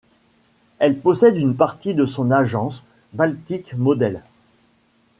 Elle 0.79 0.97
possède 0.97 1.37
une 1.37 1.55
partie 1.55 1.93
de 1.93 2.07
son 2.07 2.31
agence, 2.31 2.83
Baltic 3.13 3.75
Models. 3.75 4.23